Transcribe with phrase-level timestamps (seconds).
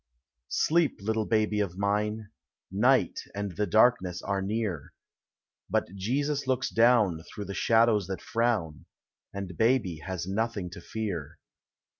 [0.49, 2.31] Sleep, little baby of mine,
[2.71, 4.93] Night and the darkness are near,
[5.71, 8.85] Uut Jesus looks down Through the shadows that frown,
[9.31, 11.37] And baby has nothing to fear.